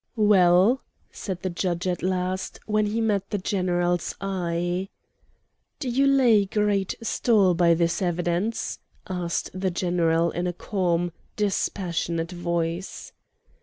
"Well?" 0.15 0.81
said 1.11 1.43
the 1.43 1.51
Judge 1.51 1.85
at 1.87 2.01
last, 2.01 2.59
when 2.65 2.87
he 2.87 2.99
met 2.99 3.29
the 3.29 3.37
General's 3.37 4.15
eye. 4.19 4.89
"Do 5.77 5.87
you 5.89 6.07
lay 6.07 6.45
great 6.45 6.95
store 7.03 7.53
by 7.53 7.75
this 7.75 8.01
evidence?" 8.01 8.79
asked 9.07 9.51
the 9.53 9.69
General 9.69 10.31
in 10.31 10.47
a 10.47 10.53
calm, 10.53 11.11
dispassionate 11.35 12.31
voice. 12.31 13.13